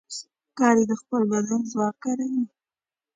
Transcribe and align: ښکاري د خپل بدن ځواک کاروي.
ښکاري 0.47 0.83
د 0.89 0.91
خپل 1.01 1.21
بدن 1.31 1.61
ځواک 1.71 1.95
کاروي. 2.03 2.43